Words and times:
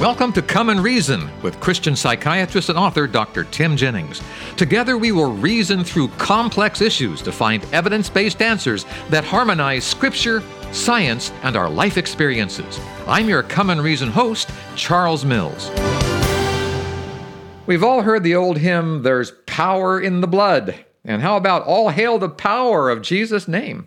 Welcome 0.00 0.32
to 0.32 0.40
Come 0.40 0.70
and 0.70 0.82
Reason 0.82 1.28
with 1.42 1.60
Christian 1.60 1.94
psychiatrist 1.94 2.70
and 2.70 2.78
author 2.78 3.06
Dr. 3.06 3.44
Tim 3.44 3.76
Jennings. 3.76 4.22
Together, 4.56 4.96
we 4.96 5.12
will 5.12 5.30
reason 5.30 5.84
through 5.84 6.08
complex 6.16 6.80
issues 6.80 7.20
to 7.20 7.30
find 7.30 7.62
evidence 7.66 8.08
based 8.08 8.40
answers 8.40 8.86
that 9.10 9.24
harmonize 9.24 9.84
Scripture, 9.84 10.42
science, 10.72 11.32
and 11.42 11.54
our 11.54 11.68
life 11.68 11.98
experiences. 11.98 12.80
I'm 13.06 13.28
your 13.28 13.42
Come 13.42 13.68
and 13.68 13.82
Reason 13.82 14.08
host, 14.08 14.48
Charles 14.74 15.26
Mills. 15.26 15.70
We've 17.66 17.84
all 17.84 18.00
heard 18.00 18.22
the 18.22 18.36
old 18.36 18.56
hymn, 18.56 19.02
There's 19.02 19.32
Power 19.44 20.00
in 20.00 20.22
the 20.22 20.26
Blood. 20.26 20.82
And 21.04 21.20
how 21.20 21.36
about 21.36 21.64
All 21.64 21.90
Hail 21.90 22.18
the 22.18 22.30
Power 22.30 22.88
of 22.88 23.02
Jesus' 23.02 23.46
Name? 23.46 23.86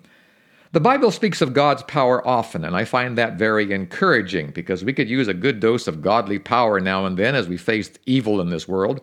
The 0.73 0.79
Bible 0.79 1.11
speaks 1.11 1.39
of 1.39 1.53
God's 1.53 1.83
power 1.83 2.27
often, 2.27 2.65
and 2.65 2.75
I 2.75 2.83
find 2.83 3.15
that 3.15 3.37
very 3.37 3.71
encouraging 3.71 4.49
because 4.49 4.83
we 4.83 4.91
could 4.91 5.07
use 5.07 5.27
a 5.27 5.33
good 5.35 5.59
dose 5.59 5.87
of 5.87 6.01
godly 6.01 6.39
power 6.39 6.79
now 6.79 7.05
and 7.05 7.15
then 7.15 7.35
as 7.35 7.47
we 7.47 7.57
face 7.57 7.91
evil 8.07 8.41
in 8.41 8.49
this 8.49 8.67
world. 8.67 8.99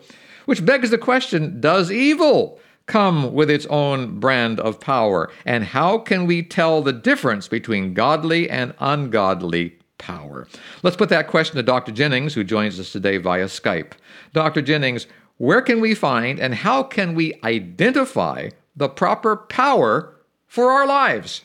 Which 0.46 0.66
begs 0.66 0.90
the 0.90 0.98
question 0.98 1.60
Does 1.60 1.92
evil 1.92 2.58
come 2.86 3.32
with 3.32 3.48
its 3.48 3.66
own 3.66 4.18
brand 4.18 4.58
of 4.58 4.80
power? 4.80 5.30
And 5.44 5.62
how 5.62 5.98
can 5.98 6.26
we 6.26 6.42
tell 6.42 6.82
the 6.82 6.92
difference 6.92 7.46
between 7.46 7.94
godly 7.94 8.50
and 8.50 8.74
ungodly 8.80 9.78
power? 9.96 10.48
Let's 10.82 10.96
put 10.96 11.10
that 11.10 11.28
question 11.28 11.54
to 11.54 11.62
Dr. 11.62 11.92
Jennings, 11.92 12.34
who 12.34 12.42
joins 12.42 12.80
us 12.80 12.90
today 12.90 13.18
via 13.18 13.44
Skype. 13.44 13.92
Dr. 14.32 14.60
Jennings, 14.60 15.06
where 15.36 15.62
can 15.62 15.80
we 15.80 15.94
find 15.94 16.40
and 16.40 16.52
how 16.52 16.82
can 16.82 17.14
we 17.14 17.32
identify 17.44 18.48
the 18.74 18.88
proper 18.88 19.36
power 19.36 20.16
for 20.48 20.72
our 20.72 20.84
lives? 20.84 21.42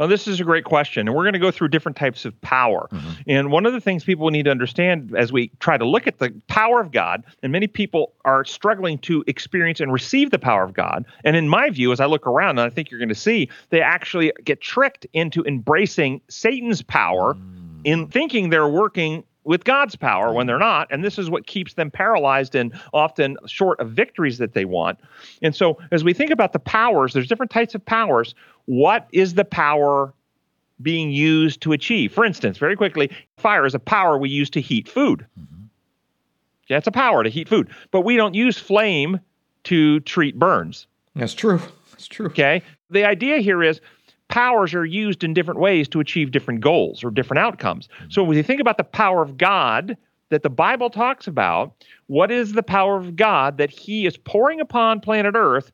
Well, 0.00 0.08
this 0.08 0.26
is 0.26 0.40
a 0.40 0.44
great 0.44 0.64
question, 0.64 1.06
and 1.06 1.14
we're 1.14 1.24
going 1.24 1.34
to 1.34 1.38
go 1.38 1.50
through 1.50 1.68
different 1.68 1.94
types 1.94 2.24
of 2.24 2.40
power. 2.40 2.88
Mm-hmm. 2.90 3.10
And 3.26 3.52
one 3.52 3.66
of 3.66 3.74
the 3.74 3.82
things 3.82 4.02
people 4.02 4.30
need 4.30 4.44
to 4.44 4.50
understand 4.50 5.14
as 5.14 5.30
we 5.30 5.48
try 5.60 5.76
to 5.76 5.84
look 5.84 6.06
at 6.06 6.20
the 6.20 6.32
power 6.48 6.80
of 6.80 6.90
God, 6.90 7.22
and 7.42 7.52
many 7.52 7.66
people 7.66 8.14
are 8.24 8.42
struggling 8.42 8.96
to 9.00 9.22
experience 9.26 9.78
and 9.78 9.92
receive 9.92 10.30
the 10.30 10.38
power 10.38 10.64
of 10.64 10.72
God. 10.72 11.04
And 11.22 11.36
in 11.36 11.50
my 11.50 11.68
view, 11.68 11.92
as 11.92 12.00
I 12.00 12.06
look 12.06 12.26
around, 12.26 12.58
and 12.58 12.60
I 12.60 12.70
think 12.70 12.90
you're 12.90 12.98
going 12.98 13.10
to 13.10 13.14
see, 13.14 13.50
they 13.68 13.82
actually 13.82 14.32
get 14.42 14.62
tricked 14.62 15.06
into 15.12 15.44
embracing 15.44 16.22
Satan's 16.30 16.80
power 16.80 17.34
mm. 17.34 17.80
in 17.84 18.08
thinking 18.08 18.48
they're 18.48 18.68
working 18.68 19.22
with 19.44 19.64
God's 19.64 19.96
power 19.96 20.32
when 20.32 20.46
they're 20.46 20.58
not. 20.58 20.86
And 20.90 21.04
this 21.04 21.18
is 21.18 21.30
what 21.30 21.46
keeps 21.46 21.74
them 21.74 21.90
paralyzed 21.90 22.54
and 22.54 22.72
often 22.92 23.36
short 23.46 23.80
of 23.80 23.90
victories 23.90 24.38
that 24.38 24.54
they 24.54 24.64
want. 24.64 24.98
And 25.42 25.54
so, 25.54 25.78
as 25.90 26.04
we 26.04 26.12
think 26.12 26.30
about 26.30 26.52
the 26.52 26.58
powers, 26.58 27.12
there's 27.12 27.28
different 27.28 27.50
types 27.50 27.74
of 27.74 27.84
powers 27.84 28.34
what 28.66 29.08
is 29.12 29.34
the 29.34 29.44
power 29.44 30.14
being 30.80 31.10
used 31.10 31.60
to 31.62 31.72
achieve? 31.72 32.12
For 32.12 32.24
instance, 32.24 32.56
very 32.56 32.76
quickly, 32.76 33.10
fire 33.36 33.66
is 33.66 33.74
a 33.74 33.80
power 33.80 34.16
we 34.16 34.30
use 34.30 34.48
to 34.50 34.60
heat 34.60 34.88
food. 34.88 35.26
Mm-hmm. 35.38 35.64
Yeah, 36.68 36.78
it's 36.78 36.86
a 36.86 36.92
power 36.92 37.24
to 37.24 37.30
heat 37.30 37.48
food, 37.48 37.68
but 37.90 38.02
we 38.02 38.16
don't 38.16 38.34
use 38.34 38.58
flame 38.58 39.18
to 39.64 40.00
treat 40.00 40.38
burns. 40.38 40.86
That's 41.16 41.34
true. 41.34 41.60
That's 41.90 42.06
true. 42.06 42.26
Okay. 42.26 42.62
The 42.90 43.04
idea 43.04 43.38
here 43.38 43.62
is 43.62 43.80
powers 44.30 44.72
are 44.72 44.86
used 44.86 45.22
in 45.22 45.34
different 45.34 45.60
ways 45.60 45.88
to 45.88 46.00
achieve 46.00 46.30
different 46.30 46.60
goals 46.60 47.04
or 47.04 47.10
different 47.10 47.40
outcomes. 47.40 47.88
So 48.08 48.24
when 48.24 48.36
you 48.36 48.42
think 48.42 48.60
about 48.60 48.78
the 48.78 48.84
power 48.84 49.22
of 49.22 49.36
God 49.36 49.96
that 50.30 50.42
the 50.42 50.50
Bible 50.50 50.88
talks 50.88 51.26
about, 51.26 51.74
what 52.06 52.30
is 52.30 52.52
the 52.52 52.62
power 52.62 52.96
of 52.96 53.16
God 53.16 53.58
that 53.58 53.70
He 53.70 54.06
is 54.06 54.16
pouring 54.16 54.60
upon 54.60 55.00
planet 55.00 55.34
Earth 55.36 55.70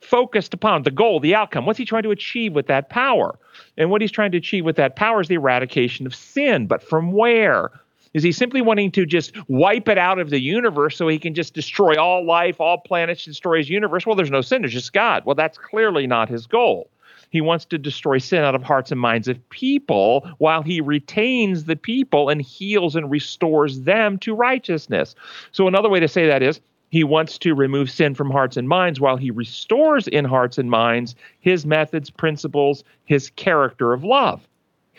focused 0.00 0.54
upon 0.54 0.82
the 0.82 0.90
goal, 0.90 1.20
the 1.20 1.34
outcome. 1.34 1.66
What's 1.66 1.78
he 1.78 1.84
trying 1.84 2.04
to 2.04 2.10
achieve 2.10 2.54
with 2.54 2.66
that 2.68 2.88
power? 2.88 3.38
And 3.76 3.90
what 3.90 4.00
he's 4.00 4.10
trying 4.10 4.32
to 4.32 4.38
achieve 4.38 4.64
with 4.64 4.76
that 4.76 4.96
power 4.96 5.20
is 5.20 5.28
the 5.28 5.34
eradication 5.34 6.06
of 6.06 6.14
sin. 6.14 6.66
But 6.66 6.82
from 6.82 7.12
where? 7.12 7.70
Is 8.12 8.22
he 8.22 8.32
simply 8.32 8.60
wanting 8.60 8.90
to 8.92 9.06
just 9.06 9.36
wipe 9.48 9.88
it 9.88 9.98
out 9.98 10.18
of 10.18 10.30
the 10.30 10.40
universe 10.40 10.96
so 10.96 11.06
he 11.06 11.18
can 11.18 11.34
just 11.34 11.54
destroy 11.54 11.94
all 11.94 12.24
life, 12.24 12.60
all 12.60 12.78
planets, 12.78 13.24
destroy 13.24 13.58
his 13.58 13.70
universe? 13.70 14.04
Well, 14.04 14.16
there's 14.16 14.30
no 14.30 14.40
sin, 14.40 14.62
there's 14.62 14.72
just 14.72 14.92
God. 14.92 15.24
Well, 15.24 15.36
that's 15.36 15.58
clearly 15.58 16.06
not 16.06 16.28
his 16.28 16.46
goal. 16.46 16.90
He 17.30 17.40
wants 17.40 17.64
to 17.66 17.78
destroy 17.78 18.18
sin 18.18 18.42
out 18.42 18.54
of 18.54 18.62
hearts 18.62 18.90
and 18.90 19.00
minds 19.00 19.28
of 19.28 19.48
people 19.50 20.28
while 20.38 20.62
he 20.62 20.80
retains 20.80 21.64
the 21.64 21.76
people 21.76 22.28
and 22.28 22.42
heals 22.42 22.96
and 22.96 23.10
restores 23.10 23.82
them 23.82 24.18
to 24.18 24.34
righteousness. 24.34 25.14
So, 25.52 25.66
another 25.66 25.88
way 25.88 26.00
to 26.00 26.08
say 26.08 26.26
that 26.26 26.42
is 26.42 26.60
he 26.90 27.04
wants 27.04 27.38
to 27.38 27.54
remove 27.54 27.88
sin 27.88 28.14
from 28.14 28.30
hearts 28.30 28.56
and 28.56 28.68
minds 28.68 29.00
while 29.00 29.16
he 29.16 29.30
restores 29.30 30.08
in 30.08 30.24
hearts 30.24 30.58
and 30.58 30.70
minds 30.70 31.14
his 31.38 31.64
methods, 31.64 32.10
principles, 32.10 32.84
his 33.04 33.30
character 33.30 33.92
of 33.92 34.04
love. 34.04 34.46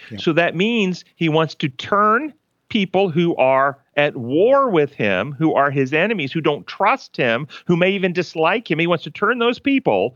Yeah. 0.09 0.17
So 0.17 0.33
that 0.33 0.55
means 0.55 1.03
he 1.15 1.29
wants 1.29 1.53
to 1.55 1.69
turn 1.69 2.33
people 2.69 3.09
who 3.09 3.35
are 3.35 3.77
at 3.97 4.15
war 4.15 4.69
with 4.69 4.93
him, 4.93 5.33
who 5.33 5.53
are 5.53 5.69
his 5.69 5.93
enemies, 5.93 6.31
who 6.31 6.39
don't 6.39 6.65
trust 6.65 7.17
him, 7.17 7.45
who 7.65 7.75
may 7.75 7.91
even 7.91 8.13
dislike 8.13 8.71
him. 8.71 8.79
He 8.79 8.87
wants 8.87 9.03
to 9.03 9.11
turn 9.11 9.39
those 9.39 9.59
people 9.59 10.15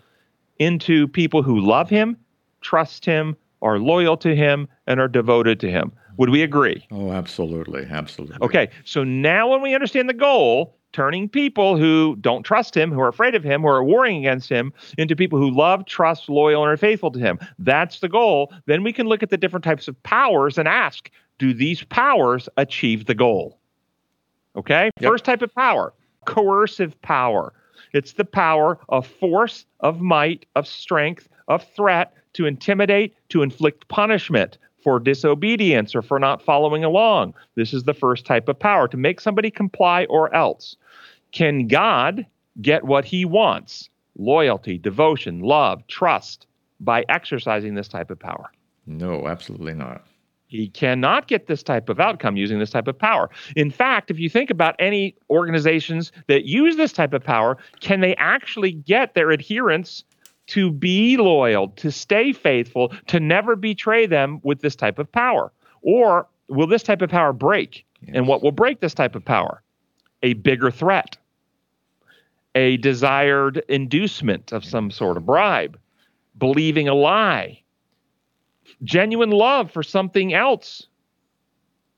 into 0.59 1.07
people 1.07 1.43
who 1.43 1.59
love 1.59 1.89
him, 1.89 2.17
trust 2.61 3.05
him, 3.05 3.35
are 3.61 3.79
loyal 3.79 4.17
to 4.17 4.35
him, 4.35 4.67
and 4.87 4.99
are 4.99 5.07
devoted 5.07 5.59
to 5.59 5.71
him. 5.71 5.91
Would 6.17 6.29
we 6.29 6.43
agree? 6.43 6.85
Oh, 6.91 7.11
absolutely. 7.11 7.85
Absolutely. 7.89 8.37
Okay. 8.41 8.69
So 8.85 9.03
now 9.03 9.49
when 9.49 9.61
we 9.61 9.73
understand 9.73 10.07
the 10.07 10.13
goal, 10.13 10.77
turning 10.93 11.27
people 11.27 11.77
who 11.77 12.15
don't 12.21 12.43
trust 12.43 12.75
him, 12.75 12.89
who 12.89 13.01
are 13.01 13.09
afraid 13.09 13.35
of 13.35 13.43
him, 13.43 13.63
who 13.63 13.67
are 13.67 13.83
warring 13.83 14.17
against 14.19 14.47
him, 14.47 14.71
into 14.97 15.13
people 15.13 15.37
who 15.37 15.51
love, 15.51 15.85
trust, 15.85 16.29
loyal, 16.29 16.63
and 16.63 16.71
are 16.71 16.77
faithful 16.77 17.11
to 17.11 17.19
him. 17.19 17.37
That's 17.59 17.99
the 17.99 18.07
goal. 18.07 18.53
Then 18.65 18.81
we 18.81 18.93
can 18.93 19.07
look 19.07 19.21
at 19.21 19.29
the 19.29 19.37
different 19.37 19.65
types 19.65 19.89
of 19.89 20.01
powers 20.03 20.57
and 20.57 20.69
ask, 20.69 21.09
do 21.37 21.53
these 21.53 21.83
powers 21.83 22.47
achieve 22.55 23.07
the 23.07 23.15
goal? 23.15 23.59
Okay? 24.55 24.89
Yep. 25.01 25.11
First 25.11 25.25
type 25.25 25.41
of 25.41 25.53
power, 25.53 25.93
coercive 26.25 26.99
power. 27.01 27.51
It's 27.95 28.11
the 28.11 28.25
power 28.25 28.77
of 28.89 29.07
force, 29.07 29.65
of 29.79 30.01
might, 30.01 30.45
of 30.57 30.67
strength, 30.67 31.29
of 31.47 31.65
threat 31.75 32.13
to 32.33 32.45
intimidate, 32.45 33.15
to 33.29 33.41
inflict 33.41 33.87
punishment 33.87 34.57
for 34.83 34.99
disobedience 34.99 35.95
or 35.95 36.01
for 36.01 36.19
not 36.19 36.41
following 36.41 36.83
along. 36.83 37.33
This 37.55 37.73
is 37.73 37.83
the 37.83 37.93
first 37.93 38.25
type 38.25 38.49
of 38.49 38.59
power 38.59 38.89
to 38.89 38.97
make 38.97 39.21
somebody 39.21 39.49
comply 39.49 40.05
or 40.09 40.33
else. 40.35 40.75
Can 41.31 41.69
God 41.69 42.25
get 42.61 42.83
what 42.83 43.05
he 43.05 43.23
wants? 43.23 43.89
Loyalty, 44.17 44.77
devotion, 44.77 45.39
love, 45.39 45.87
trust 45.87 46.47
by 46.81 47.05
exercising 47.07 47.75
this 47.75 47.87
type 47.87 48.11
of 48.11 48.19
power? 48.19 48.51
No, 48.85 49.25
absolutely 49.25 49.73
not. 49.73 50.05
He 50.47 50.69
cannot 50.69 51.27
get 51.27 51.47
this 51.47 51.63
type 51.63 51.89
of 51.89 51.99
outcome 51.99 52.37
using 52.37 52.59
this 52.59 52.69
type 52.69 52.87
of 52.87 52.97
power. 52.97 53.29
In 53.55 53.71
fact, 53.71 54.11
if 54.11 54.19
you 54.19 54.29
think 54.29 54.49
about 54.49 54.75
any 54.79 55.15
organizations 55.29 56.11
that 56.27 56.45
use 56.45 56.77
this 56.77 56.93
type 56.93 57.13
of 57.13 57.23
power, 57.23 57.57
can 57.79 57.99
they 57.99 58.15
actually 58.15 58.71
get 58.71 59.15
their 59.15 59.31
adherents 59.31 60.03
to 60.47 60.71
be 60.71 61.17
loyal, 61.17 61.69
to 61.69 61.91
stay 61.91 62.31
faithful, 62.31 62.93
to 63.07 63.19
never 63.19 63.55
betray 63.55 64.05
them 64.05 64.39
with 64.43 64.61
this 64.61 64.75
type 64.75 64.99
of 64.99 65.11
power? 65.11 65.51
Or 65.81 66.27
will 66.47 66.67
this 66.67 66.83
type 66.83 67.01
of 67.01 67.09
power 67.09 67.33
break? 67.33 67.85
Yes. 68.01 68.11
And 68.13 68.27
what 68.27 68.43
will 68.43 68.51
break 68.51 68.79
this 68.79 68.93
type 68.93 69.15
of 69.15 69.25
power? 69.25 69.61
A 70.21 70.33
bigger 70.33 70.69
threat 70.69 71.17
a 72.55 72.77
desired 72.77 73.61
inducement 73.67 74.51
of 74.53 74.65
some 74.65 74.89
sort, 74.89 75.17
of 75.17 75.25
bribe, 75.25 75.77
believing 76.37 76.87
a 76.87 76.95
lie, 76.95 77.61
genuine 78.83 79.31
love 79.31 79.71
for 79.71 79.83
something 79.83 80.33
else, 80.33 80.87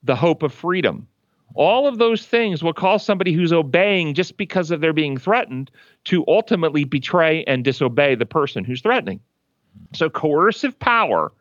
the 0.04 0.16
hope 0.16 0.44
of 0.44 0.54
freedom. 0.54 1.08
All 1.56 1.88
of 1.88 1.98
those 1.98 2.26
things 2.26 2.62
will 2.62 2.74
cause 2.74 3.04
somebody 3.04 3.34
who's 3.34 3.54
obeying 3.54 4.14
just 4.14 4.38
because 4.38 4.70
of 4.70 4.82
their 4.82 4.94
being 4.94 5.18
threatened 5.18 5.72
to 6.06 6.24
ultimately 6.28 6.84
betray 6.84 7.44
and 7.46 7.64
disobey 7.64 8.16
the 8.16 8.26
person 8.26 8.64
who's 8.64 8.82
threatening. 8.82 9.20
So 9.94 10.10
coercive 10.10 10.78
power 10.78 11.32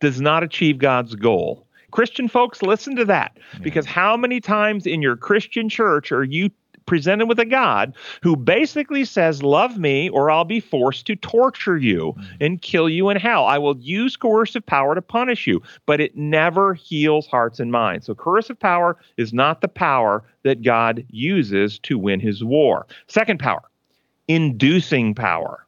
does 0.00 0.20
not 0.20 0.42
achieve 0.42 0.78
God's 0.78 1.14
goal. 1.14 1.66
Christian 1.90 2.26
folks, 2.26 2.62
listen 2.62 2.96
to 2.96 3.04
that. 3.04 3.38
Because 3.62 3.86
how 3.86 4.16
many 4.16 4.40
times 4.40 4.86
in 4.86 5.00
your 5.00 5.16
Christian 5.16 5.68
church 5.68 6.10
are 6.10 6.24
you 6.24 6.50
presented 6.86 7.26
with 7.26 7.38
a 7.38 7.44
God 7.44 7.94
who 8.22 8.36
basically 8.36 9.04
says, 9.04 9.42
Love 9.42 9.78
me, 9.78 10.08
or 10.08 10.30
I'll 10.30 10.44
be 10.44 10.60
forced 10.60 11.06
to 11.06 11.16
torture 11.16 11.76
you 11.76 12.14
mm-hmm. 12.16 12.34
and 12.40 12.62
kill 12.62 12.88
you 12.88 13.10
in 13.10 13.16
hell. 13.16 13.44
I 13.44 13.58
will 13.58 13.76
use 13.78 14.16
coercive 14.16 14.66
power 14.66 14.94
to 14.94 15.02
punish 15.02 15.46
you, 15.46 15.62
but 15.86 16.00
it 16.00 16.16
never 16.16 16.74
heals 16.74 17.26
hearts 17.26 17.60
and 17.60 17.72
minds. 17.72 18.06
So, 18.06 18.14
coercive 18.14 18.58
power 18.58 18.96
is 19.16 19.32
not 19.32 19.60
the 19.60 19.68
power 19.68 20.24
that 20.42 20.62
God 20.62 21.04
uses 21.10 21.78
to 21.80 21.98
win 21.98 22.20
his 22.20 22.44
war. 22.44 22.86
Second 23.06 23.40
power, 23.40 23.62
inducing 24.28 25.14
power. 25.14 25.66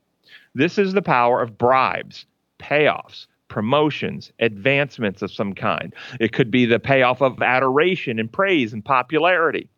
This 0.54 0.78
is 0.78 0.94
the 0.94 1.02
power 1.02 1.42
of 1.42 1.58
bribes, 1.58 2.24
payoffs, 2.58 3.26
promotions, 3.48 4.32
advancements 4.40 5.22
of 5.22 5.30
some 5.30 5.54
kind. 5.54 5.94
It 6.20 6.32
could 6.32 6.50
be 6.50 6.66
the 6.66 6.78
payoff 6.78 7.20
of 7.20 7.42
adoration 7.42 8.18
and 8.18 8.32
praise 8.32 8.72
and 8.72 8.84
popularity. 8.84 9.68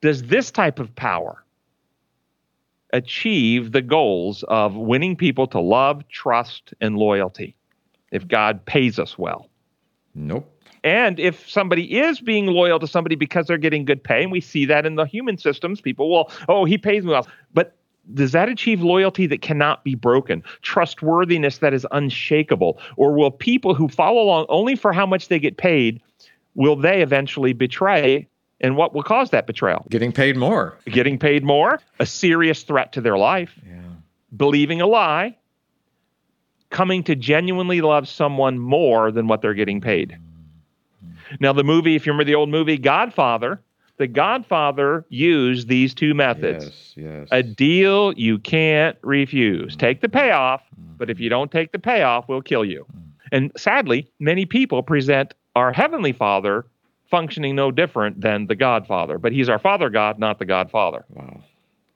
Does 0.00 0.24
this 0.24 0.50
type 0.50 0.78
of 0.78 0.94
power 0.94 1.44
achieve 2.92 3.72
the 3.72 3.82
goals 3.82 4.44
of 4.44 4.74
winning 4.74 5.16
people 5.16 5.46
to 5.48 5.60
love, 5.60 6.06
trust, 6.08 6.72
and 6.80 6.96
loyalty 6.96 7.56
if 8.12 8.26
God 8.26 8.64
pays 8.64 8.98
us 8.98 9.18
well? 9.18 9.48
Nope. 10.14 10.50
And 10.84 11.18
if 11.18 11.48
somebody 11.48 11.98
is 11.98 12.20
being 12.20 12.46
loyal 12.46 12.78
to 12.78 12.86
somebody 12.86 13.16
because 13.16 13.46
they're 13.46 13.58
getting 13.58 13.84
good 13.84 14.02
pay, 14.02 14.22
and 14.22 14.32
we 14.32 14.40
see 14.40 14.64
that 14.66 14.86
in 14.86 14.94
the 14.94 15.04
human 15.04 15.36
systems, 15.36 15.80
people 15.80 16.10
will, 16.10 16.30
oh, 16.48 16.64
he 16.64 16.78
pays 16.78 17.04
me 17.04 17.10
well. 17.10 17.26
But 17.52 17.76
does 18.14 18.32
that 18.32 18.48
achieve 18.48 18.80
loyalty 18.80 19.26
that 19.26 19.42
cannot 19.42 19.84
be 19.84 19.94
broken, 19.94 20.42
trustworthiness 20.62 21.58
that 21.58 21.74
is 21.74 21.86
unshakable? 21.90 22.80
Or 22.96 23.12
will 23.12 23.30
people 23.30 23.74
who 23.74 23.88
follow 23.88 24.22
along 24.22 24.46
only 24.48 24.76
for 24.76 24.92
how 24.92 25.04
much 25.04 25.28
they 25.28 25.38
get 25.38 25.56
paid, 25.56 26.00
will 26.54 26.76
they 26.76 27.02
eventually 27.02 27.52
betray? 27.52 28.28
And 28.60 28.76
what 28.76 28.94
will 28.94 29.02
cause 29.02 29.30
that 29.30 29.46
betrayal? 29.46 29.86
Getting 29.88 30.12
paid 30.12 30.36
more. 30.36 30.76
Getting 30.86 31.18
paid 31.18 31.44
more, 31.44 31.80
a 32.00 32.06
serious 32.06 32.62
threat 32.62 32.92
to 32.94 33.00
their 33.00 33.16
life, 33.16 33.54
Yeah. 33.66 33.80
believing 34.36 34.80
a 34.80 34.86
lie, 34.86 35.36
coming 36.70 37.02
to 37.04 37.14
genuinely 37.14 37.80
love 37.80 38.08
someone 38.08 38.58
more 38.58 39.10
than 39.12 39.28
what 39.28 39.42
they're 39.42 39.54
getting 39.54 39.80
paid. 39.80 40.18
Mm-hmm. 40.18 41.36
Now, 41.40 41.52
the 41.52 41.64
movie, 41.64 41.94
if 41.94 42.04
you 42.04 42.12
remember 42.12 42.24
the 42.24 42.34
old 42.34 42.48
movie 42.48 42.78
Godfather, 42.78 43.60
the 43.96 44.06
Godfather 44.06 45.04
used 45.08 45.68
these 45.68 45.94
two 45.94 46.14
methods 46.14 46.64
Yes, 46.64 46.92
yes. 46.96 47.28
a 47.30 47.42
deal 47.42 48.12
you 48.14 48.38
can't 48.38 48.96
refuse. 49.02 49.72
Mm-hmm. 49.72 49.78
Take 49.78 50.00
the 50.00 50.08
payoff, 50.08 50.62
but 50.96 51.10
if 51.10 51.20
you 51.20 51.26
mm-hmm. 51.26 51.38
don't 51.38 51.52
take 51.52 51.72
the 51.72 51.78
payoff, 51.78 52.28
we'll 52.28 52.42
kill 52.42 52.64
you. 52.64 52.86
And 53.32 53.52
sadly, 53.56 54.10
many 54.18 54.46
people 54.46 54.82
present 54.82 55.34
our 55.54 55.72
Heavenly 55.72 56.12
Father 56.12 56.66
functioning 57.10 57.56
no 57.56 57.70
different 57.70 58.20
than 58.20 58.46
the 58.46 58.54
Godfather, 58.54 59.18
but 59.18 59.32
He's 59.32 59.48
our 59.48 59.58
Father 59.58 59.90
God, 59.90 60.18
not 60.18 60.38
the 60.38 60.44
Godfather. 60.44 61.04
wow. 61.10 61.42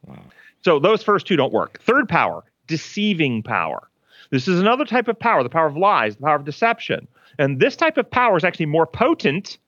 Wow. 0.06 0.22
So 0.64 0.78
those 0.78 1.02
first 1.02 1.26
two 1.26 1.36
don't 1.36 1.52
work. 1.52 1.80
Third 1.82 2.08
power, 2.08 2.44
deceiving 2.66 3.42
power. 3.42 3.88
This 4.30 4.48
is 4.48 4.60
another 4.60 4.84
type 4.84 5.08
of 5.08 5.18
power, 5.18 5.42
the 5.42 5.48
power 5.48 5.66
of 5.66 5.76
lies, 5.76 6.16
the 6.16 6.22
power 6.22 6.36
of 6.36 6.44
deception. 6.44 7.06
And 7.38 7.60
this 7.60 7.76
type 7.76 7.96
of 7.98 8.10
power 8.10 8.36
is 8.36 8.44
actually 8.44 8.66
more 8.66 8.86
potent 8.86 9.58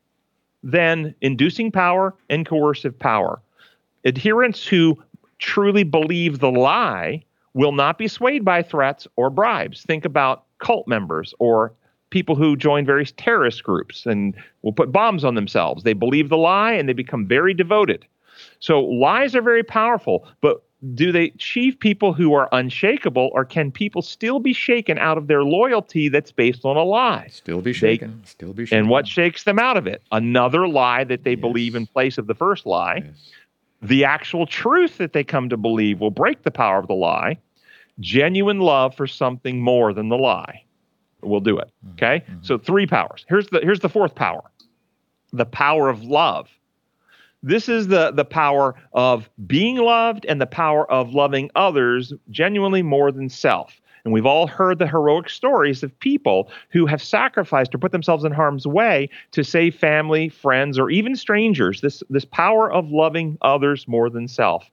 than 0.63 1.15
inducing 1.21 1.71
power 1.71 2.15
and 2.31 2.47
coercive 2.47 2.99
power. 2.99 3.41
Adherents 4.05 4.67
who 4.67 5.03
truly 5.39 5.83
believe 5.83 6.39
the 6.39 6.51
lie 6.51 7.23
will 7.53 7.73
not 7.73 7.99
be 7.99 8.09
swayed 8.09 8.45
by 8.45 8.63
threats 8.63 9.07
or 9.17 9.31
bribes. 9.31 9.83
Think 9.83 10.05
about 10.05 10.45
cult 10.59 10.89
members 10.89 11.35
or 11.39 11.73
people 12.15 12.37
who 12.37 12.57
join 12.57 12.87
various 12.87 13.13
terrorist 13.17 13.65
groups 13.65 14.07
and 14.07 14.37
will 14.63 14.73
put 14.73 14.93
bombs 14.93 15.25
on 15.25 15.35
themselves. 15.35 15.83
They 15.83 15.95
believe 15.95 16.29
the 16.29 16.37
lie 16.37 16.73
and 16.73 16.89
they 16.89 16.93
become 16.93 17.27
very 17.27 17.53
devoted. 17.53 18.07
So 18.61 18.79
lies 18.83 19.35
are 19.35 19.43
very 19.43 19.65
powerful, 19.65 20.25
but 20.41 20.63
do 20.95 21.11
they 21.11 21.25
achieve 21.25 21.77
people 21.77 22.13
who 22.13 22.33
are 22.35 22.49
unshakable, 22.53 23.31
or 23.33 23.45
can 23.45 23.73
people 23.73 24.01
still 24.01 24.39
be 24.39 24.53
shaken 24.53 24.97
out 24.99 25.19
of 25.19 25.27
their 25.27 25.43
loyalty 25.43 26.09
that's 26.09 26.31
based 26.31 26.65
on 26.65 26.77
a 26.77 26.85
lie? 26.85 27.27
Still 27.33 27.61
be 27.61 27.73
shaken. 27.73 28.23
Still 28.25 28.53
be 28.53 28.65
shaken. 28.65 28.79
And 28.79 28.89
what 28.91 29.09
shakes 29.09 29.43
them 29.43 29.59
out 29.59 29.77
of 29.77 29.89
it? 29.89 30.01
Another 30.13 30.69
lie 30.69 31.03
that 31.03 31.25
they 31.25 31.35
believe 31.35 31.75
in 31.75 31.85
place 31.85 32.17
of 32.17 32.29
the 32.29 32.35
first 32.35 32.65
lie. 32.65 33.03
Yes. 33.05 33.31
The 33.83 34.05
actual 34.05 34.47
truth 34.47 34.99
that 34.99 35.15
they 35.15 35.25
come 35.25 35.49
to 35.49 35.57
believe 35.57 36.01
will 36.01 36.13
break 36.13 36.45
the 36.45 36.53
power 36.53 36.79
of 36.79 36.87
the 36.87 36.95
lie. 36.95 37.39
Genuine 37.99 38.61
love 38.61 38.95
for 38.95 39.09
something 39.09 39.61
more 39.61 39.93
than 39.93 40.11
the 40.11 40.19
lie 40.19 40.65
will 41.27 41.41
do 41.41 41.59
it. 41.59 41.71
Mm-hmm. 41.85 41.95
Okay? 41.95 42.25
Mm-hmm. 42.27 42.43
So 42.43 42.59
three 42.59 42.87
powers. 42.87 43.25
Here's 43.29 43.49
the 43.49 43.61
here's 43.61 43.81
the 43.81 43.89
fourth 43.89 44.15
power. 44.15 44.43
The 45.33 45.47
power 45.47 45.89
of 45.89 46.03
love. 46.03 46.49
This 47.43 47.69
is 47.69 47.89
the 47.89 48.11
the 48.11 48.25
power 48.25 48.75
of 48.93 49.29
being 49.47 49.77
loved 49.77 50.25
and 50.27 50.41
the 50.41 50.47
power 50.47 50.91
of 50.91 51.15
loving 51.15 51.51
others 51.55 52.13
genuinely 52.31 52.83
more 52.83 53.13
than 53.13 53.29
self. 53.29 53.81
And 54.05 54.13
we've 54.13 54.27
all 54.27 54.47
heard 54.47 54.79
the 54.79 54.87
heroic 54.87 55.31
stories 55.31 55.83
of 55.83 55.99
people 55.99 56.51
who 56.69 56.85
have 56.85 57.03
sacrificed 57.03 57.75
or 57.75 57.79
put 57.79 57.93
themselves 57.93 58.23
in 58.23 58.33
harm's 58.33 58.67
way 58.67 59.09
to 59.31 59.43
save 59.43 59.75
family, 59.75 60.29
friends, 60.29 60.79
or 60.79 60.91
even 60.91 61.17
strangers. 61.17 61.81
This, 61.81 62.03
this 62.11 62.27
power 62.27 62.71
of 62.71 62.91
loving 62.91 63.39
others 63.41 63.89
more 63.89 64.11
than 64.11 64.29
self. 64.29 64.71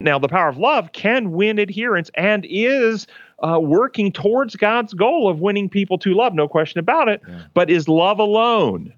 Now, 0.00 0.18
the 0.18 0.26
power 0.26 0.48
of 0.48 0.58
love 0.58 0.90
can 0.92 1.30
win 1.30 1.60
adherence 1.60 2.10
and 2.14 2.44
is 2.48 3.06
uh, 3.42 3.58
working 3.60 4.12
towards 4.12 4.56
God's 4.56 4.94
goal 4.94 5.28
of 5.28 5.40
winning 5.40 5.68
people 5.68 5.98
to 5.98 6.14
love, 6.14 6.34
no 6.34 6.48
question 6.48 6.78
about 6.78 7.08
it. 7.08 7.20
Yeah. 7.28 7.42
But 7.54 7.70
is 7.70 7.88
love 7.88 8.18
alone 8.18 8.92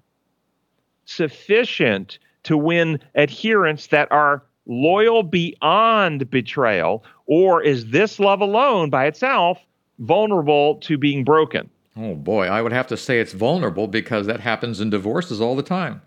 sufficient 1.05 2.19
to 2.43 2.57
win 2.57 2.99
adherents 3.15 3.87
that 3.87 4.11
are 4.11 4.43
loyal 4.65 5.23
beyond 5.23 6.29
betrayal? 6.29 7.03
Or 7.27 7.61
is 7.61 7.87
this 7.87 8.19
love 8.19 8.41
alone 8.41 8.89
by 8.89 9.05
itself 9.05 9.59
vulnerable 9.99 10.75
to 10.75 10.97
being 10.97 11.23
broken? 11.23 11.69
Oh 11.97 12.15
boy, 12.15 12.47
I 12.47 12.61
would 12.61 12.73
have 12.73 12.87
to 12.87 12.97
say 12.97 13.19
it's 13.19 13.33
vulnerable 13.33 13.87
because 13.87 14.27
that 14.27 14.41
happens 14.41 14.81
in 14.81 14.89
divorces 14.89 15.39
all 15.39 15.55
the 15.55 15.63
time. 15.63 16.01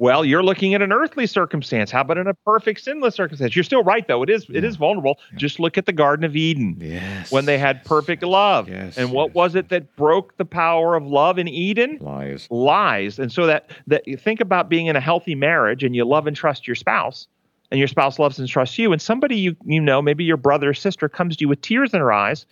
Well, 0.00 0.24
you're 0.24 0.44
looking 0.44 0.74
at 0.74 0.80
an 0.80 0.92
earthly 0.92 1.26
circumstance. 1.26 1.90
How 1.90 2.02
about 2.02 2.18
in 2.18 2.28
a 2.28 2.34
perfect 2.34 2.82
sinless 2.82 3.16
circumstance? 3.16 3.56
You're 3.56 3.64
still 3.64 3.82
right 3.82 4.06
though. 4.06 4.22
It 4.22 4.30
is 4.30 4.46
it 4.48 4.62
is 4.62 4.76
vulnerable. 4.76 5.18
Just 5.34 5.58
look 5.58 5.76
at 5.76 5.86
the 5.86 5.92
Garden 5.92 6.24
of 6.24 6.36
Eden. 6.36 6.76
Yes. 6.80 7.32
When 7.32 7.46
they 7.46 7.58
had 7.58 7.84
perfect 7.84 8.22
love. 8.22 8.68
Yes, 8.68 8.96
and 8.96 9.10
what 9.10 9.30
yes, 9.30 9.34
was 9.34 9.54
it 9.56 9.70
that 9.70 9.96
broke 9.96 10.36
the 10.36 10.44
power 10.44 10.94
of 10.94 11.04
love 11.04 11.36
in 11.36 11.48
Eden? 11.48 11.98
lies. 12.00 12.46
Lies. 12.48 13.18
And 13.18 13.32
so 13.32 13.46
that 13.46 13.70
that 13.88 14.06
you 14.06 14.16
think 14.16 14.40
about 14.40 14.68
being 14.68 14.86
in 14.86 14.94
a 14.94 15.00
healthy 15.00 15.34
marriage 15.34 15.82
and 15.82 15.96
you 15.96 16.04
love 16.04 16.28
and 16.28 16.36
trust 16.36 16.68
your 16.68 16.76
spouse 16.76 17.26
and 17.72 17.80
your 17.80 17.88
spouse 17.88 18.20
loves 18.20 18.38
and 18.38 18.48
trusts 18.48 18.78
you 18.78 18.92
and 18.92 19.02
somebody 19.02 19.36
you 19.36 19.56
you 19.64 19.80
know, 19.80 20.00
maybe 20.00 20.22
your 20.22 20.36
brother 20.36 20.70
or 20.70 20.74
sister 20.74 21.08
comes 21.08 21.36
to 21.38 21.42
you 21.42 21.48
with 21.48 21.60
tears 21.60 21.92
in 21.92 21.98
her 21.98 22.12
eyes 22.12 22.46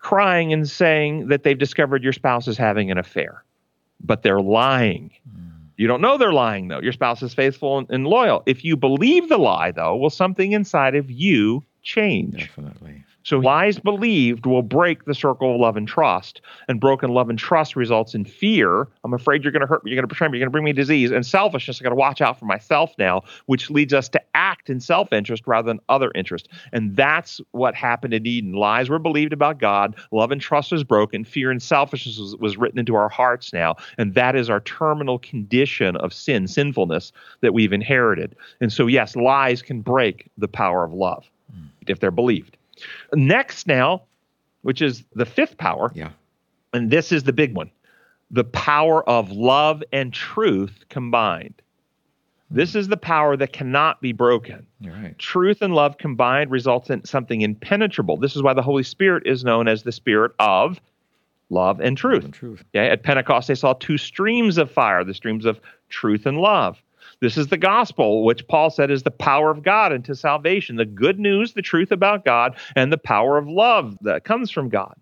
crying 0.00 0.52
and 0.52 0.68
saying 0.68 1.28
that 1.28 1.44
they've 1.44 1.58
discovered 1.58 2.02
your 2.02 2.12
spouse 2.12 2.48
is 2.48 2.58
having 2.58 2.90
an 2.90 2.98
affair. 2.98 3.44
But 4.00 4.22
they're 4.24 4.40
lying. 4.40 5.12
Mm. 5.28 5.55
You 5.76 5.86
don't 5.86 6.00
know 6.00 6.16
they're 6.16 6.32
lying, 6.32 6.68
though. 6.68 6.80
Your 6.80 6.92
spouse 6.92 7.22
is 7.22 7.34
faithful 7.34 7.78
and, 7.78 7.90
and 7.90 8.06
loyal. 8.06 8.42
If 8.46 8.64
you 8.64 8.76
believe 8.76 9.28
the 9.28 9.38
lie, 9.38 9.72
though, 9.72 9.96
will 9.96 10.10
something 10.10 10.52
inside 10.52 10.94
of 10.94 11.10
you 11.10 11.64
change? 11.82 12.38
Definitely. 12.38 13.04
So 13.26 13.38
lies 13.38 13.80
believed 13.80 14.46
will 14.46 14.62
break 14.62 15.04
the 15.04 15.14
circle 15.14 15.52
of 15.52 15.60
love 15.60 15.76
and 15.76 15.88
trust, 15.88 16.40
and 16.68 16.78
broken 16.78 17.10
love 17.10 17.28
and 17.28 17.36
trust 17.36 17.74
results 17.74 18.14
in 18.14 18.24
fear. 18.24 18.86
I'm 19.02 19.12
afraid 19.14 19.42
you're 19.42 19.50
going 19.50 19.62
to 19.62 19.66
hurt 19.66 19.84
me. 19.84 19.90
You're 19.90 19.96
going 19.96 20.08
to 20.08 20.14
betray 20.14 20.28
me. 20.28 20.38
You're 20.38 20.44
going 20.44 20.52
to 20.52 20.52
bring 20.52 20.64
me 20.64 20.72
disease 20.72 21.10
and 21.10 21.26
selfishness. 21.26 21.80
I 21.80 21.82
got 21.82 21.88
to 21.88 21.96
watch 21.96 22.20
out 22.20 22.38
for 22.38 22.44
myself 22.44 22.94
now, 22.98 23.22
which 23.46 23.68
leads 23.68 23.92
us 23.92 24.08
to 24.10 24.22
act 24.66 24.70
in 24.70 24.80
self-interest 24.80 25.46
rather 25.46 25.68
than 25.68 25.80
other 25.88 26.10
interest. 26.14 26.48
And 26.72 26.96
that's 26.96 27.40
what 27.52 27.74
happened 27.74 28.14
in 28.14 28.26
Eden. 28.26 28.52
Lies 28.52 28.88
were 28.88 28.98
believed 28.98 29.32
about 29.32 29.58
God. 29.58 29.94
Love 30.10 30.32
and 30.32 30.40
trust 30.40 30.72
was 30.72 30.82
broken. 30.84 31.24
Fear 31.24 31.50
and 31.52 31.62
selfishness 31.62 32.18
was, 32.18 32.36
was 32.36 32.56
written 32.56 32.78
into 32.78 32.96
our 32.96 33.08
hearts 33.08 33.52
now, 33.52 33.76
and 33.98 34.14
that 34.14 34.34
is 34.34 34.50
our 34.50 34.60
terminal 34.60 35.18
condition 35.18 35.96
of 35.96 36.12
sin, 36.12 36.48
sinfulness 36.48 37.12
that 37.42 37.54
we've 37.54 37.72
inherited. 37.72 38.34
And 38.60 38.72
so, 38.72 38.86
yes, 38.86 39.14
lies 39.14 39.62
can 39.62 39.80
break 39.82 40.28
the 40.36 40.48
power 40.48 40.84
of 40.84 40.92
love 40.92 41.24
mm. 41.54 41.68
if 41.86 42.00
they're 42.00 42.10
believed. 42.10 42.56
Next, 43.14 43.66
now, 43.66 44.02
which 44.62 44.82
is 44.82 45.04
the 45.14 45.26
fifth 45.26 45.56
power, 45.56 45.92
Yeah. 45.94 46.10
and 46.72 46.90
this 46.90 47.12
is 47.12 47.22
the 47.22 47.32
big 47.32 47.54
one 47.54 47.70
the 48.28 48.42
power 48.42 49.08
of 49.08 49.30
love 49.30 49.84
and 49.92 50.12
truth 50.12 50.84
combined. 50.88 51.54
This 52.50 52.74
is 52.74 52.88
the 52.88 52.96
power 52.96 53.36
that 53.36 53.52
cannot 53.52 54.00
be 54.00 54.12
broken. 54.12 54.66
Right. 54.80 55.18
Truth 55.18 55.62
and 55.62 55.74
love 55.74 55.98
combined 55.98 56.50
results 56.50 56.90
in 56.90 57.04
something 57.04 57.40
impenetrable. 57.40 58.16
This 58.16 58.36
is 58.36 58.42
why 58.42 58.54
the 58.54 58.62
Holy 58.62 58.84
Spirit 58.84 59.26
is 59.26 59.44
known 59.44 59.66
as 59.66 59.82
the 59.82 59.92
Spirit 59.92 60.32
of 60.38 60.80
love 61.50 61.80
and 61.80 61.96
truth. 61.96 62.22
The 62.22 62.30
truth. 62.30 62.64
Okay? 62.74 62.88
At 62.88 63.02
Pentecost, 63.02 63.48
they 63.48 63.54
saw 63.54 63.72
two 63.74 63.98
streams 63.98 64.58
of 64.58 64.70
fire, 64.70 65.02
the 65.02 65.14
streams 65.14 65.44
of 65.44 65.60
truth 65.88 66.26
and 66.26 66.38
love. 66.38 66.80
This 67.20 67.36
is 67.36 67.48
the 67.48 67.56
gospel, 67.56 68.24
which 68.24 68.46
Paul 68.46 68.70
said 68.70 68.90
is 68.90 69.02
the 69.02 69.10
power 69.10 69.50
of 69.50 69.62
God 69.62 69.92
into 69.92 70.14
salvation, 70.14 70.76
the 70.76 70.84
good 70.84 71.18
news, 71.18 71.54
the 71.54 71.62
truth 71.62 71.90
about 71.90 72.24
God, 72.24 72.56
and 72.74 72.92
the 72.92 72.98
power 72.98 73.38
of 73.38 73.48
love 73.48 73.96
that 74.02 74.24
comes 74.24 74.50
from 74.50 74.68
God. 74.68 74.94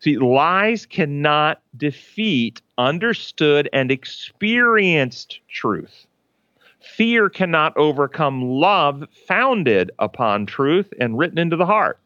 See, 0.00 0.18
lies 0.18 0.84
cannot 0.84 1.62
defeat 1.76 2.60
understood 2.76 3.68
and 3.72 3.90
experienced 3.90 5.40
truth. 5.48 6.06
Fear 6.82 7.30
cannot 7.30 7.76
overcome 7.76 8.42
love 8.42 9.04
founded 9.26 9.90
upon 9.98 10.46
truth 10.46 10.92
and 10.98 11.18
written 11.18 11.38
into 11.38 11.56
the 11.56 11.66
heart. 11.66 11.98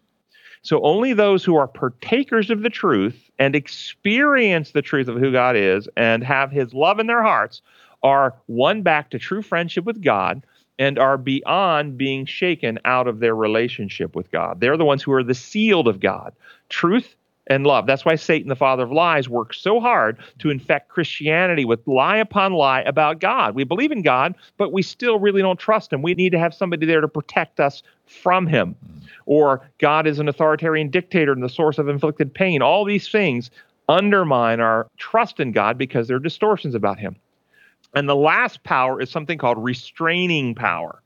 So 0.62 0.83
only 0.83 1.12
those 1.12 1.45
who 1.45 1.57
are 1.57 1.69
partakers 1.69 2.50
of 2.50 2.62
the 2.62 2.71
truth 2.71 3.31
and 3.38 3.54
experience 3.54 4.71
the 4.71 4.83
truth 4.83 5.09
of 5.09 5.16
who 5.16 5.31
God 5.31 5.57
is 5.57 5.88
and 5.97 6.25
have 6.25 6.50
his 6.50 6.73
love 6.73 6.99
in 6.99 7.07
their 7.07 7.23
hearts 7.23 7.61
are 8.02 8.35
won 8.49 8.83
back 8.83 9.11
to 9.11 9.19
true 9.19 9.43
friendship 9.43 9.85
with 9.85 10.02
God 10.02 10.43
and 10.78 10.99
are 10.99 11.19
beyond 11.19 11.97
being 11.97 12.26
shaken 12.26 12.78
out 12.85 13.07
of 13.07 13.21
their 13.21 13.37
relationship 13.37 14.16
with 14.16 14.31
God. 14.31 14.61
They're 14.61 14.76
the 14.76 14.85
ones 14.85 15.02
who 15.02 15.12
are 15.12 15.23
the 15.23 15.35
sealed 15.35 15.87
of 15.87 16.00
God. 16.00 16.33
Truth 16.69 17.14
and 17.46 17.66
love. 17.66 17.86
That's 17.86 18.04
why 18.04 18.16
Satan, 18.16 18.48
the 18.48 18.56
father 18.56 18.84
of 18.84 18.92
lies, 18.92 19.28
works 19.28 19.58
so 19.58 19.80
hard 19.80 20.18
to 20.38 20.50
infect 20.50 20.88
Christianity 20.88 21.64
with 21.64 21.86
lie 21.86 22.16
upon 22.16 22.52
lie 22.52 22.80
about 22.82 23.20
God. 23.20 23.54
We 23.54 23.64
believe 23.64 23.92
in 23.92 24.02
God, 24.02 24.34
but 24.56 24.72
we 24.72 24.82
still 24.82 25.18
really 25.18 25.42
don't 25.42 25.58
trust 25.58 25.92
him. 25.92 26.02
We 26.02 26.14
need 26.14 26.30
to 26.30 26.38
have 26.38 26.54
somebody 26.54 26.86
there 26.86 27.00
to 27.00 27.08
protect 27.08 27.60
us 27.60 27.82
from 28.06 28.46
him. 28.46 28.76
Or 29.26 29.68
God 29.78 30.06
is 30.06 30.18
an 30.18 30.28
authoritarian 30.28 30.90
dictator 30.90 31.32
and 31.32 31.42
the 31.42 31.48
source 31.48 31.78
of 31.78 31.88
inflicted 31.88 32.32
pain. 32.32 32.62
All 32.62 32.84
these 32.84 33.08
things 33.08 33.50
undermine 33.88 34.60
our 34.60 34.86
trust 34.96 35.40
in 35.40 35.52
God 35.52 35.76
because 35.76 36.08
they're 36.08 36.18
distortions 36.18 36.74
about 36.74 36.98
him. 36.98 37.16
And 37.94 38.08
the 38.08 38.16
last 38.16 38.64
power 38.64 39.00
is 39.00 39.10
something 39.10 39.38
called 39.38 39.62
restraining 39.62 40.54
power. 40.54 41.00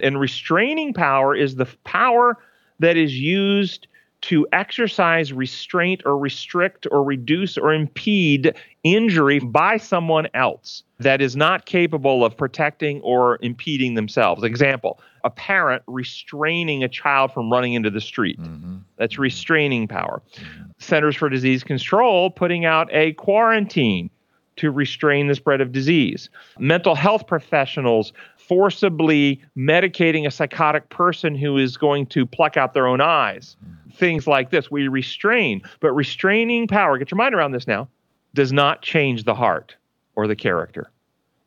And 0.00 0.20
restraining 0.20 0.92
power 0.92 1.34
is 1.34 1.56
the 1.56 1.66
power 1.84 2.36
that 2.80 2.96
is 2.96 3.18
used 3.18 3.86
to 4.20 4.46
exercise 4.52 5.32
restraint 5.32 6.02
or 6.04 6.18
restrict 6.18 6.86
or 6.90 7.04
reduce 7.04 7.56
or 7.56 7.72
impede 7.72 8.54
injury 8.82 9.38
by 9.38 9.76
someone 9.76 10.26
else 10.34 10.82
that 10.98 11.20
is 11.20 11.36
not 11.36 11.66
capable 11.66 12.24
of 12.24 12.36
protecting 12.36 13.00
or 13.02 13.38
impeding 13.42 13.94
themselves. 13.94 14.42
Example, 14.42 15.00
a 15.24 15.30
parent 15.30 15.82
restraining 15.86 16.82
a 16.82 16.88
child 16.88 17.32
from 17.32 17.50
running 17.50 17.74
into 17.74 17.90
the 17.90 18.00
street. 18.00 18.40
Mm-hmm. 18.40 18.78
That's 18.96 19.18
restraining 19.18 19.86
power. 19.86 20.22
Mm-hmm. 20.34 20.62
Centers 20.78 21.16
for 21.16 21.28
Disease 21.28 21.62
Control 21.62 22.30
putting 22.30 22.64
out 22.64 22.88
a 22.92 23.12
quarantine 23.14 24.10
to 24.56 24.70
restrain 24.72 25.28
the 25.28 25.34
spread 25.34 25.60
of 25.60 25.70
disease. 25.70 26.28
Mental 26.58 26.96
health 26.96 27.26
professionals 27.28 28.12
forcibly 28.36 29.40
medicating 29.56 30.26
a 30.26 30.30
psychotic 30.30 30.88
person 30.88 31.34
who 31.34 31.56
is 31.56 31.76
going 31.76 32.06
to 32.06 32.26
pluck 32.26 32.56
out 32.56 32.74
their 32.74 32.86
own 32.86 33.00
eyes. 33.00 33.56
Mm-hmm 33.98 34.08
things 34.08 34.26
like 34.26 34.50
this. 34.50 34.70
We 34.70 34.88
restrain, 34.88 35.62
but 35.80 35.92
restraining 35.92 36.66
power, 36.66 36.98
get 36.98 37.10
your 37.10 37.18
mind 37.18 37.34
around 37.34 37.52
this 37.52 37.66
now, 37.66 37.88
does 38.34 38.52
not 38.52 38.82
change 38.82 39.24
the 39.24 39.34
heart 39.34 39.76
or 40.16 40.26
the 40.26 40.36
character. 40.36 40.90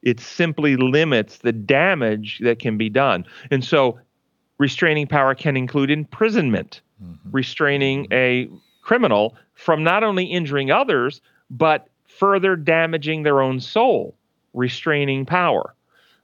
It 0.04 0.20
simply 0.20 0.76
limits 0.76 1.40
the 1.40 1.52
damage 1.52 2.40
that 2.44 2.60
can 2.60 2.78
be 2.78 2.90
done. 2.90 3.26
And 3.52 3.64
so 3.64 4.00
restraining 4.58 5.08
power 5.08 5.36
can 5.36 5.56
include 5.56 5.92
imprisonment, 5.92 6.82
mm-hmm. 7.04 7.32
restraining 7.32 8.08
a 8.12 8.50
criminal 8.82 9.36
from 9.54 9.84
not 9.84 10.04
only 10.04 10.26
injuring 10.26 10.72
others, 10.72 11.22
but 11.50 11.88
further 12.06 12.56
damaging 12.56 13.24
their 13.24 13.42
own 13.42 13.60
soul. 13.60 14.16
Restraining 14.54 15.26
power. 15.26 15.74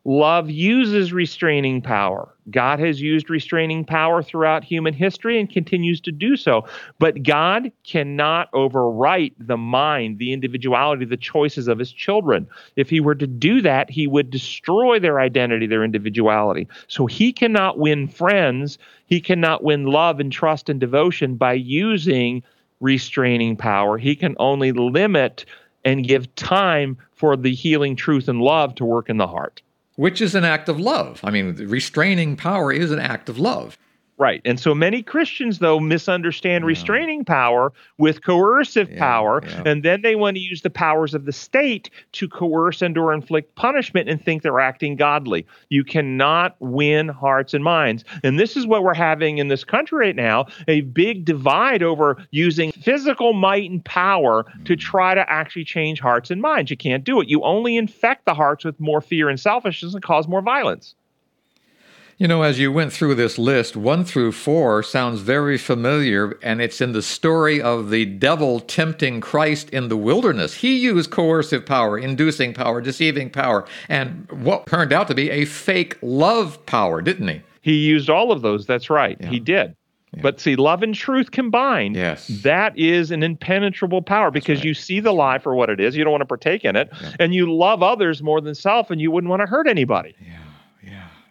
Love 0.10 0.50
uses 0.50 1.12
restraining 1.12 1.82
power. 1.82 2.34
God 2.50 2.80
has 2.80 3.02
used 3.02 3.30
restraining 3.30 3.84
power 3.84 4.24
throughout 4.24 4.64
human 4.64 4.94
history 4.94 5.38
and 5.38 5.50
continues 5.50 6.00
to 6.00 6.14
do 6.14 6.38
so. 6.38 6.66
But 6.98 7.24
God 7.24 7.74
cannot 7.84 8.50
overwrite 8.54 9.34
the 9.38 9.58
mind, 9.58 10.18
the 10.18 10.32
individuality, 10.32 11.04
the 11.04 11.18
choices 11.18 11.68
of 11.68 11.78
his 11.78 11.92
children. 11.92 12.48
If 12.78 12.90
he 12.90 13.02
were 13.02 13.16
to 13.16 13.28
do 13.28 13.62
that, 13.64 13.90
he 13.90 14.08
would 14.08 14.30
destroy 14.30 14.98
their 14.98 15.20
identity, 15.20 15.68
their 15.68 15.84
individuality. 15.84 16.70
So 16.88 17.06
he 17.06 17.34
cannot 17.34 17.78
win 17.78 18.08
friends. 18.08 18.78
He 19.08 19.20
cannot 19.20 19.62
win 19.62 19.88
love 19.88 20.22
and 20.22 20.32
trust 20.32 20.70
and 20.70 20.80
devotion 20.80 21.36
by 21.36 21.52
using 21.52 22.44
restraining 22.80 23.58
power. 23.58 23.98
He 23.98 24.16
can 24.16 24.38
only 24.40 24.72
limit 24.72 25.44
and 25.84 26.08
give 26.08 26.34
time 26.36 26.98
for 27.12 27.36
the 27.36 27.54
healing 27.54 27.98
truth 27.98 28.30
and 28.30 28.40
love 28.40 28.74
to 28.76 28.86
work 28.86 29.10
in 29.10 29.18
the 29.18 29.28
heart 29.28 29.62
which 29.98 30.22
is 30.22 30.34
an 30.36 30.46
act 30.46 30.70
of 30.70 30.80
love. 30.80 31.20
I 31.24 31.32
mean, 31.32 31.56
restraining 31.56 32.38
power 32.38 32.72
is 32.72 32.92
an 32.92 33.00
act 33.00 33.28
of 33.28 33.38
love. 33.38 33.78
Right. 34.20 34.42
And 34.46 34.60
so 34.60 34.74
many 34.74 35.04
Christians, 35.04 35.60
though, 35.60 35.80
misunderstand 35.80 36.64
yeah. 36.64 36.68
restraining 36.68 37.24
power 37.24 37.72
with 38.00 38.24
coercive 38.24 38.90
yeah, 38.90 38.98
power. 38.98 39.44
Yeah. 39.46 39.62
And 39.68 39.84
then 39.84 40.02
they 40.02 40.16
want 40.16 40.38
to 40.38 40.42
use 40.42 40.64
the 40.64 40.72
powers 40.72 41.14
of 41.14 41.26
the 41.26 41.32
state 41.32 41.92
to 42.14 42.28
coerce 42.28 42.82
and 42.82 42.98
or 42.98 43.14
inflict 43.14 43.54
punishment 43.54 44.10
and 44.10 44.24
think 44.24 44.42
they're 44.42 44.60
acting 44.60 44.96
godly. 44.96 45.46
You 45.70 45.84
cannot 45.84 46.56
win 46.60 47.10
hearts 47.10 47.54
and 47.54 47.64
minds. 47.64 48.04
And 48.24 48.40
this 48.40 48.58
is 48.58 48.66
what 48.66 48.84
we're 48.84 48.96
having 48.96 49.38
in 49.38 49.50
this 49.50 49.64
country 49.64 50.08
right 50.08 50.16
now 50.16 50.48
a 50.68 50.82
big 50.82 51.24
divide 51.24 51.84
over 51.84 52.18
using 52.32 52.72
physical 52.72 53.34
might 53.34 53.70
and 53.70 53.86
power 53.86 54.46
mm. 54.46 54.66
to 54.66 54.76
try 54.76 55.14
to 55.14 55.30
actually 55.30 55.66
change 55.66 56.00
hearts 56.00 56.32
and 56.32 56.42
minds. 56.42 56.72
You 56.72 56.78
can't 56.78 57.04
do 57.04 57.22
it. 57.22 57.30
You 57.30 57.44
only 57.44 57.78
infect 57.78 58.26
the 58.26 58.34
hearts 58.34 58.66
with 58.66 58.80
more 58.80 59.02
fear 59.02 59.30
and 59.30 59.40
selfishness 59.40 59.94
and 59.94 60.02
cause 60.02 60.28
more 60.28 60.42
violence. 60.42 60.96
You 62.20 62.28
know, 62.28 62.42
as 62.42 62.58
you 62.58 62.72
went 62.72 62.92
through 62.92 63.14
this 63.14 63.38
list, 63.38 63.78
one 63.78 64.04
through 64.04 64.32
four 64.32 64.82
sounds 64.82 65.22
very 65.22 65.56
familiar, 65.56 66.36
and 66.42 66.60
it's 66.60 66.82
in 66.82 66.94
the 66.94 67.04
story 67.04 67.62
of 67.62 67.92
the 67.92 68.06
devil 68.06 68.60
tempting 68.60 69.22
Christ 69.22 69.70
in 69.70 69.90
the 69.90 69.98
wilderness. 69.98 70.56
He 70.56 70.78
used 70.78 71.12
coercive 71.12 71.68
power, 71.68 71.96
inducing 71.96 72.56
power, 72.56 72.82
deceiving 72.82 73.30
power, 73.30 73.68
and 73.88 74.28
what 74.32 74.66
turned 74.66 74.94
out 74.94 75.08
to 75.10 75.14
be 75.14 75.30
a 75.30 75.46
fake 75.46 76.00
love 76.02 76.66
power, 76.66 77.04
didn't 77.04 77.28
he? 77.28 77.42
He 77.62 77.76
used 77.76 78.10
all 78.10 78.32
of 78.32 78.42
those. 78.42 78.66
That's 78.66 78.90
right. 78.90 79.16
Yeah. 79.20 79.30
He 79.30 79.40
did. 79.40 79.76
Yeah. 80.16 80.24
But 80.24 80.40
see, 80.40 80.56
love 80.56 80.82
and 80.82 80.96
truth 80.96 81.30
combined, 81.30 81.96
yes. 81.96 82.26
that 82.42 82.76
is 82.76 83.12
an 83.12 83.22
impenetrable 83.22 84.02
power 84.02 84.32
because 84.32 84.60
right. 84.60 84.66
you 84.66 84.74
see 84.74 85.00
the 85.00 85.12
lie 85.12 85.38
for 85.38 85.54
what 85.54 85.70
it 85.70 85.80
is. 85.80 85.96
You 85.96 86.04
don't 86.04 86.12
want 86.12 86.22
to 86.22 86.26
partake 86.26 86.66
in 86.66 86.76
it. 86.76 86.90
Yeah. 87.00 87.12
And 87.20 87.36
you 87.36 87.54
love 87.54 87.84
others 87.84 88.24
more 88.24 88.42
than 88.42 88.56
self, 88.56 88.90
and 88.90 89.00
you 89.00 89.12
wouldn't 89.12 89.30
want 89.30 89.42
to 89.42 89.46
hurt 89.46 89.68
anybody. 89.68 90.16
Yeah. 90.20 90.38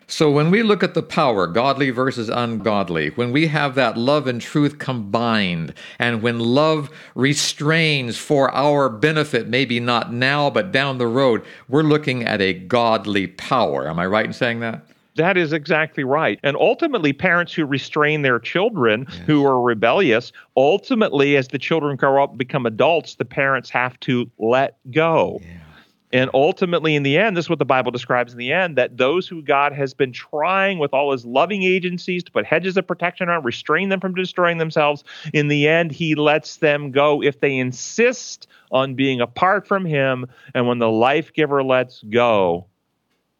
So 0.09 0.31
when 0.31 0.53
we 0.53 0.63
look 0.63 0.85
at 0.85 0.95
the 0.95 1.03
power, 1.03 1.49
godly 1.49 1.91
versus 1.91 2.29
ungodly, 2.29 3.11
when 3.11 3.33
we 3.33 3.49
have 3.49 3.75
that 3.75 3.99
love 3.99 4.29
and 4.29 4.41
truth 4.41 4.79
combined, 4.79 5.75
and 5.99 6.23
when 6.23 6.39
love 6.39 6.91
restrains 7.17 8.17
for 8.17 8.55
our 8.55 8.89
benefit, 8.89 9.49
maybe 9.49 9.81
not 9.81 10.13
now, 10.13 10.49
but 10.49 10.71
down 10.71 10.99
the 10.99 11.09
road, 11.09 11.45
we're 11.69 11.83
looking 11.83 12.23
at 12.23 12.41
a 12.41 12.53
godly 12.53 13.27
power. 13.27 13.89
Am 13.89 13.99
I 13.99 14.07
right 14.07 14.27
in 14.27 14.33
saying 14.33 14.61
that? 14.61 14.87
That 15.17 15.37
is 15.37 15.53
exactly 15.53 16.05
right. 16.05 16.39
And 16.45 16.57
ultimately, 16.57 17.13
parents 17.13 17.53
who 17.53 17.65
restrain 17.65 18.23
their 18.23 18.39
children 18.39 19.07
yes. 19.09 19.21
who 19.27 19.45
are 19.47 19.61
rebellious, 19.61 20.31
ultimately, 20.57 21.37
as 21.37 21.49
the 21.49 21.59
children 21.59 21.97
grow 21.97 22.23
up, 22.23 22.37
become 22.37 22.67
adults, 22.67 23.17
the 23.17 23.25
parents 23.25 23.71
have 23.71 23.99
to 24.01 24.31
let 24.39 24.77
go. 24.93 25.41
Yeah. 25.43 25.66
And 26.13 26.31
ultimately, 26.33 26.95
in 26.95 27.03
the 27.03 27.19
end, 27.19 27.37
this 27.37 27.47
is 27.47 27.51
what 27.51 27.59
the 27.59 27.65
Bible 27.65 27.91
describes 27.91 28.33
in 28.33 28.39
the 28.39 28.53
end 28.53 28.77
that 28.77 28.97
those 28.97 29.27
who 29.27 29.43
God 29.43 29.73
has 29.73 29.93
been 29.93 30.13
trying 30.13 30.79
with 30.79 30.95
all 30.95 31.11
his 31.11 31.25
loving 31.25 31.65
agencies 31.65 32.23
to 32.25 32.31
put 32.31 32.47
hedges 32.47 32.77
of 32.77 32.87
protection 32.87 33.29
around, 33.29 33.45
restrain 33.45 33.89
them 33.89 33.99
from 33.99 34.15
destroying 34.15 34.59
themselves, 34.59 35.03
in 35.33 35.49
the 35.49 35.67
end, 35.67 35.91
he 35.91 36.15
lets 36.15 36.59
them 36.59 36.93
go 36.93 37.23
if 37.23 37.41
they 37.41 37.57
insist 37.57 38.47
on 38.71 38.95
being 38.95 39.21
apart 39.21 39.67
from 39.67 39.85
him. 39.85 40.27
And 40.55 40.69
when 40.69 40.79
the 40.79 40.91
life 40.91 41.33
giver 41.33 41.65
lets 41.65 42.03
go, 42.03 42.67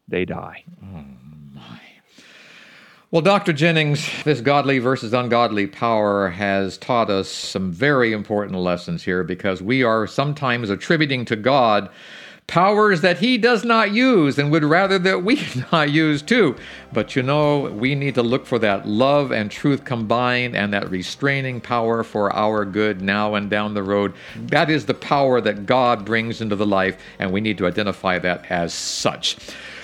they 0.09 0.25
die. 0.25 0.63
Oh, 0.83 1.03
well, 3.09 3.21
Dr. 3.21 3.53
Jennings, 3.53 4.05
this 4.25 4.41
godly 4.41 4.79
versus 4.79 5.13
ungodly 5.13 5.65
power 5.65 6.27
has 6.27 6.77
taught 6.77 7.09
us 7.09 7.29
some 7.29 7.71
very 7.71 8.11
important 8.11 8.59
lessons 8.59 9.01
here 9.01 9.23
because 9.23 9.61
we 9.61 9.81
are 9.81 10.05
sometimes 10.07 10.69
attributing 10.69 11.23
to 11.23 11.37
God 11.37 11.89
powers 12.47 13.01
that 13.01 13.17
he 13.17 13.37
does 13.37 13.65
not 13.65 13.91
use 13.91 14.39
and 14.39 14.49
would 14.49 14.63
rather 14.63 14.97
that 14.97 15.21
we 15.21 15.45
not 15.71 15.91
use 15.91 16.21
too. 16.21 16.55
But 16.93 17.13
you 17.13 17.21
know, 17.21 17.69
we 17.71 17.93
need 17.93 18.15
to 18.15 18.23
look 18.23 18.45
for 18.45 18.57
that 18.59 18.87
love 18.87 19.31
and 19.31 19.51
truth 19.51 19.83
combined 19.83 20.55
and 20.55 20.73
that 20.73 20.89
restraining 20.89 21.59
power 21.59 22.03
for 22.03 22.33
our 22.33 22.63
good 22.63 23.01
now 23.01 23.35
and 23.35 23.49
down 23.49 23.73
the 23.73 23.83
road. 23.83 24.13
That 24.37 24.69
is 24.69 24.85
the 24.85 24.93
power 24.93 25.41
that 25.41 25.65
God 25.65 26.05
brings 26.05 26.39
into 26.39 26.55
the 26.55 26.65
life, 26.65 26.97
and 27.19 27.33
we 27.33 27.41
need 27.41 27.57
to 27.57 27.67
identify 27.67 28.17
that 28.19 28.49
as 28.49 28.73
such. 28.73 29.37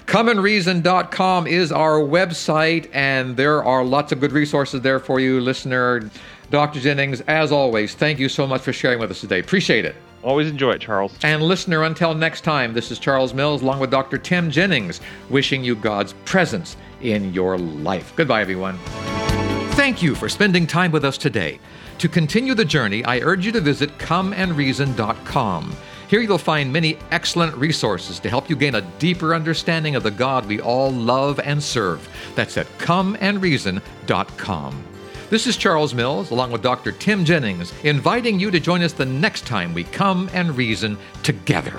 ComeAndReason.com 0.08 1.48
is 1.48 1.72
our 1.72 2.00
website, 2.00 2.90
and 2.94 3.36
there 3.36 3.64
are 3.64 3.84
lots 3.84 4.12
of 4.14 4.22
good 4.22 4.32
resources 4.32 4.82
there 4.82 5.00
for 5.00 5.20
you, 5.20 5.42
listener. 5.42 6.10
Dr. 6.50 6.80
Jennings, 6.80 7.22
as 7.22 7.52
always, 7.52 7.94
thank 7.94 8.20
you 8.20 8.30
so 8.30 8.48
much 8.48 8.62
for 8.62 8.72
sharing 8.72 9.00
with 9.00 9.12
us 9.12 9.22
today. 9.22 9.40
Appreciate 9.40 9.86
it. 9.86 9.96
Always 10.24 10.50
enjoy 10.50 10.72
it, 10.72 10.82
Charles. 10.82 11.14
And 11.24 11.44
listener, 11.44 11.84
until 11.84 12.14
next 12.14 12.42
time, 12.42 12.74
this 12.74 12.92
is 12.92 13.00
Charles 13.00 13.34
Mills 13.34 13.62
along 13.62 13.80
with 13.80 13.92
Dr. 13.92 14.18
Tim 14.18 14.50
Jennings, 14.50 15.02
wishing 15.30 15.64
you 15.64 15.76
God's 15.76 16.14
presence 16.26 16.78
in 17.02 17.34
your 17.34 17.58
life. 17.58 18.14
Goodbye, 18.16 18.42
everyone. 18.42 18.78
Thank 19.74 20.02
you 20.02 20.16
for 20.16 20.30
spending 20.30 20.66
time 20.66 20.92
with 20.92 21.04
us 21.04 21.18
today. 21.18 21.60
To 21.98 22.08
continue 22.08 22.54
the 22.54 22.66
journey, 22.66 23.04
I 23.04 23.20
urge 23.20 23.46
you 23.46 23.52
to 23.52 23.62
visit 23.62 23.98
comeandreason.com. 23.98 25.76
Here 26.08 26.22
you'll 26.22 26.38
find 26.38 26.72
many 26.72 26.98
excellent 27.12 27.56
resources 27.56 28.20
to 28.20 28.30
help 28.30 28.50
you 28.50 28.56
gain 28.56 28.76
a 28.76 28.82
deeper 29.00 29.34
understanding 29.34 29.96
of 29.96 30.04
the 30.04 30.12
God 30.12 30.46
we 30.46 30.62
all 30.62 30.92
love 30.92 31.40
and 31.40 31.62
serve. 31.62 32.08
That's 32.36 32.58
at 32.58 32.68
comeandreason.com. 32.78 34.93
This 35.30 35.48
is 35.48 35.58
Charles 35.58 35.94
Mills, 35.94 36.32
along 36.32 36.52
with 36.52 36.62
Dr. 36.62 36.92
Tim 36.92 37.26
Jennings, 37.26 37.74
inviting 37.84 38.40
you 38.40 38.52
to 38.52 38.60
join 38.60 38.84
us 38.84 38.94
the 38.94 39.06
next 39.06 39.48
time 39.48 39.74
we 39.74 39.84
come 39.86 40.30
and 40.34 40.56
reason 40.56 40.98
together. 41.24 41.74